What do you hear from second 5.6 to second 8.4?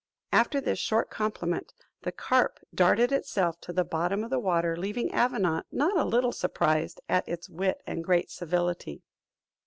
not a little surprised at its wit and great